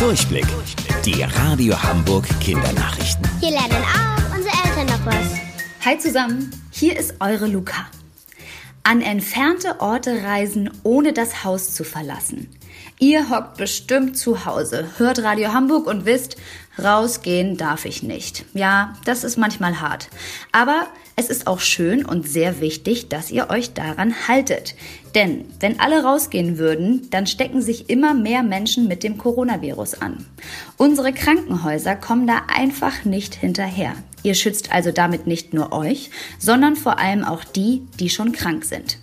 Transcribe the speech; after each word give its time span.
Durchblick. 0.00 0.46
Die 1.04 1.22
Radio 1.22 1.80
Hamburg 1.82 2.26
Kindernachrichten. 2.40 3.28
Hier 3.38 3.50
lernen 3.50 3.84
auch 3.84 4.34
unsere 4.34 4.54
Eltern 4.64 4.86
noch 4.86 5.04
was. 5.04 5.34
Hi 5.84 5.98
zusammen, 5.98 6.50
hier 6.70 6.98
ist 6.98 7.16
eure 7.20 7.46
Luca. 7.46 7.86
An 8.82 9.02
entfernte 9.02 9.78
Orte 9.82 10.22
reisen, 10.24 10.70
ohne 10.84 11.12
das 11.12 11.44
Haus 11.44 11.74
zu 11.74 11.84
verlassen. 11.84 12.48
Ihr 12.98 13.28
hockt 13.28 13.58
bestimmt 13.58 14.16
zu 14.16 14.46
Hause, 14.46 14.88
hört 14.96 15.22
Radio 15.22 15.52
Hamburg 15.52 15.86
und 15.86 16.06
wisst, 16.06 16.38
rausgehen 16.82 17.58
darf 17.58 17.84
ich 17.84 18.02
nicht. 18.02 18.46
Ja, 18.54 18.94
das 19.04 19.22
ist 19.22 19.36
manchmal 19.36 19.82
hart. 19.82 20.08
Aber 20.50 20.86
es 21.20 21.28
ist 21.28 21.46
auch 21.46 21.60
schön 21.60 22.06
und 22.06 22.26
sehr 22.26 22.62
wichtig, 22.62 23.10
dass 23.10 23.30
ihr 23.30 23.50
euch 23.50 23.74
daran 23.74 24.26
haltet. 24.26 24.74
Denn 25.14 25.44
wenn 25.60 25.78
alle 25.78 26.02
rausgehen 26.02 26.56
würden, 26.56 27.08
dann 27.10 27.26
stecken 27.26 27.60
sich 27.60 27.90
immer 27.90 28.14
mehr 28.14 28.42
Menschen 28.42 28.88
mit 28.88 29.02
dem 29.02 29.18
Coronavirus 29.18 30.00
an. 30.00 30.24
Unsere 30.78 31.12
Krankenhäuser 31.12 31.94
kommen 31.94 32.26
da 32.26 32.44
einfach 32.48 33.04
nicht 33.04 33.34
hinterher. 33.34 33.92
Ihr 34.22 34.34
schützt 34.34 34.72
also 34.72 34.92
damit 34.92 35.26
nicht 35.26 35.52
nur 35.52 35.72
euch, 35.72 36.10
sondern 36.38 36.74
vor 36.74 36.98
allem 36.98 37.22
auch 37.22 37.44
die, 37.44 37.82
die 37.98 38.08
schon 38.08 38.32
krank 38.32 38.64
sind. 38.64 38.96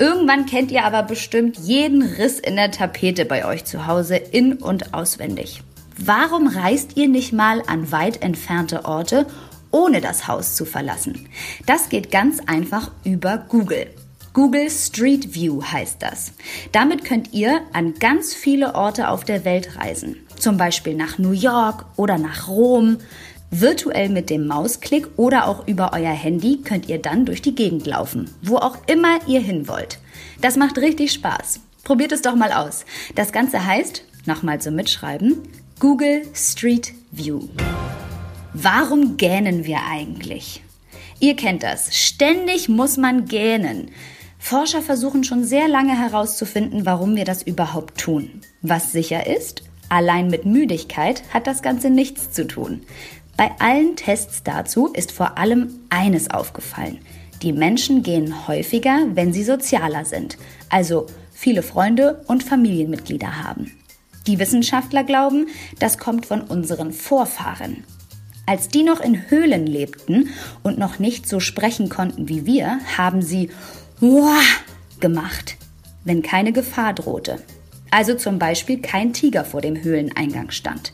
Irgendwann 0.00 0.46
kennt 0.46 0.72
ihr 0.72 0.84
aber 0.84 1.04
bestimmt 1.04 1.56
jeden 1.58 2.02
Riss 2.02 2.40
in 2.40 2.56
der 2.56 2.72
Tapete 2.72 3.24
bei 3.24 3.46
euch 3.46 3.64
zu 3.64 3.86
Hause 3.86 4.16
in 4.16 4.54
und 4.54 4.92
auswendig. 4.92 5.62
Warum 5.96 6.48
reist 6.48 6.96
ihr 6.96 7.06
nicht 7.06 7.32
mal 7.32 7.62
an 7.68 7.92
weit 7.92 8.22
entfernte 8.22 8.86
Orte, 8.86 9.26
ohne 9.74 10.00
das 10.00 10.28
Haus 10.28 10.54
zu 10.54 10.64
verlassen? 10.64 11.28
Das 11.66 11.88
geht 11.88 12.12
ganz 12.12 12.38
einfach 12.46 12.92
über 13.02 13.38
Google. 13.38 13.88
Google 14.32 14.70
Street 14.70 15.34
View 15.34 15.62
heißt 15.62 16.00
das. 16.00 16.32
Damit 16.72 17.04
könnt 17.04 17.32
ihr 17.32 17.60
an 17.72 17.94
ganz 17.94 18.34
viele 18.34 18.74
Orte 18.76 19.08
auf 19.08 19.24
der 19.24 19.44
Welt 19.44 19.76
reisen. 19.76 20.16
Zum 20.38 20.56
Beispiel 20.56 20.94
nach 20.94 21.18
New 21.18 21.32
York 21.32 21.86
oder 21.96 22.18
nach 22.18 22.48
Rom. 22.48 22.98
Virtuell 23.50 24.08
mit 24.08 24.30
dem 24.30 24.46
Mausklick 24.46 25.08
oder 25.16 25.46
auch 25.48 25.66
über 25.66 25.92
euer 25.92 26.12
Handy 26.12 26.62
könnt 26.62 26.88
ihr 26.88 27.00
dann 27.00 27.24
durch 27.24 27.42
die 27.42 27.54
Gegend 27.54 27.86
laufen, 27.86 28.30
wo 28.42 28.56
auch 28.56 28.78
immer 28.86 29.18
ihr 29.26 29.40
hin 29.40 29.68
wollt. 29.68 29.98
Das 30.40 30.56
macht 30.56 30.78
richtig 30.78 31.12
Spaß. 31.12 31.60
Probiert 31.84 32.12
es 32.12 32.22
doch 32.22 32.34
mal 32.34 32.52
aus. 32.52 32.84
Das 33.14 33.32
Ganze 33.32 33.64
heißt, 33.64 34.04
nochmal 34.26 34.60
zum 34.60 34.74
Mitschreiben, 34.74 35.36
Google 35.78 36.22
Street 36.34 36.92
View. 37.12 37.42
Warum 38.56 39.16
gähnen 39.16 39.64
wir 39.64 39.80
eigentlich? 39.90 40.62
Ihr 41.18 41.34
kennt 41.34 41.64
das. 41.64 41.96
Ständig 41.96 42.68
muss 42.68 42.96
man 42.96 43.24
gähnen. 43.24 43.90
Forscher 44.38 44.80
versuchen 44.80 45.24
schon 45.24 45.42
sehr 45.42 45.66
lange 45.66 45.98
herauszufinden, 45.98 46.86
warum 46.86 47.16
wir 47.16 47.24
das 47.24 47.42
überhaupt 47.42 47.98
tun. 47.98 48.42
Was 48.62 48.92
sicher 48.92 49.26
ist, 49.26 49.64
allein 49.88 50.28
mit 50.28 50.46
Müdigkeit 50.46 51.24
hat 51.34 51.48
das 51.48 51.62
Ganze 51.62 51.90
nichts 51.90 52.30
zu 52.30 52.46
tun. 52.46 52.82
Bei 53.36 53.50
allen 53.58 53.96
Tests 53.96 54.44
dazu 54.44 54.86
ist 54.86 55.10
vor 55.10 55.36
allem 55.36 55.80
eines 55.90 56.30
aufgefallen. 56.30 57.00
Die 57.42 57.52
Menschen 57.52 58.04
gehen 58.04 58.46
häufiger, 58.46 59.08
wenn 59.14 59.32
sie 59.32 59.42
sozialer 59.42 60.04
sind, 60.04 60.38
also 60.68 61.06
viele 61.32 61.64
Freunde 61.64 62.22
und 62.28 62.44
Familienmitglieder 62.44 63.42
haben. 63.42 63.72
Die 64.28 64.38
Wissenschaftler 64.38 65.02
glauben, 65.02 65.48
das 65.80 65.98
kommt 65.98 66.24
von 66.24 66.40
unseren 66.42 66.92
Vorfahren. 66.92 67.82
Als 68.46 68.68
die 68.68 68.82
noch 68.82 69.00
in 69.00 69.30
Höhlen 69.30 69.66
lebten 69.66 70.30
und 70.62 70.78
noch 70.78 70.98
nicht 70.98 71.28
so 71.28 71.40
sprechen 71.40 71.88
konnten 71.88 72.28
wie 72.28 72.44
wir, 72.44 72.78
haben 72.96 73.22
sie 73.22 73.50
Wah 74.00 74.40
gemacht, 75.00 75.56
wenn 76.04 76.22
keine 76.22 76.52
Gefahr 76.52 76.92
drohte. 76.92 77.42
Also 77.90 78.14
zum 78.14 78.38
Beispiel 78.38 78.80
kein 78.80 79.12
Tiger 79.12 79.44
vor 79.44 79.60
dem 79.60 79.82
Höhleneingang 79.82 80.50
stand. 80.50 80.92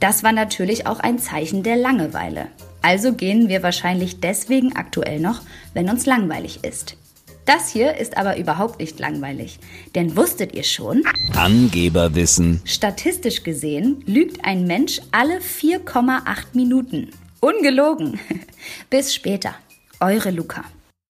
Das 0.00 0.22
war 0.22 0.32
natürlich 0.32 0.86
auch 0.86 1.00
ein 1.00 1.18
Zeichen 1.18 1.62
der 1.62 1.76
Langeweile. 1.76 2.46
Also 2.82 3.12
gehen 3.12 3.48
wir 3.48 3.62
wahrscheinlich 3.62 4.20
deswegen 4.20 4.74
aktuell 4.76 5.20
noch, 5.20 5.42
wenn 5.74 5.90
uns 5.90 6.06
langweilig 6.06 6.64
ist. 6.64 6.96
Das 7.48 7.70
hier 7.70 7.96
ist 7.96 8.18
aber 8.18 8.36
überhaupt 8.36 8.78
nicht 8.78 8.98
langweilig. 8.98 9.58
Denn 9.94 10.18
wusstet 10.18 10.54
ihr 10.54 10.64
schon? 10.64 11.02
Angeberwissen. 11.34 12.60
Statistisch 12.66 13.42
gesehen 13.42 14.02
lügt 14.04 14.44
ein 14.44 14.66
Mensch 14.66 15.00
alle 15.12 15.38
4,8 15.38 16.48
Minuten. 16.52 17.08
Ungelogen. 17.40 18.20
Bis 18.90 19.14
später. 19.14 19.54
Eure 19.98 20.30
Luca. 20.30 20.62